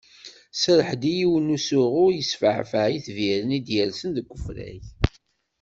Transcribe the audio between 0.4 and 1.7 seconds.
Tserreḥ-d i yiwen n